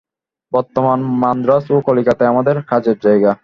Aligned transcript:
বর্তমানে 0.51 1.05
মান্দ্রাজ 1.23 1.65
ও 1.71 1.77
কলিকাতাই 1.81 2.27
আমাদের 2.27 2.55
কাজের 2.63 2.97
জায়গা। 3.01 3.31